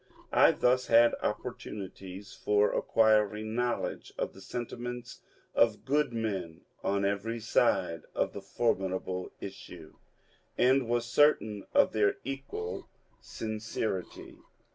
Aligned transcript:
I 0.33 0.51
thus 0.53 0.87
had 0.87 1.13
opportunities 1.21 2.33
for 2.33 2.71
acquiring 2.73 3.53
knowledge 3.53 4.11
of 4.17 4.33
the 4.33 4.41
sentiments 4.41 5.21
of 5.53 5.85
good 5.85 6.11
men 6.11 6.61
on 6.83 7.05
every 7.05 7.39
side 7.39 8.01
of 8.15 8.33
the 8.33 8.41
formidable 8.41 9.29
issue, 9.39 9.97
and 10.57 10.89
was 10.89 11.05
certain 11.05 11.67
of 11.75 11.91
their 11.93 12.15
equal 12.23 12.89
sincerity. 13.21 14.39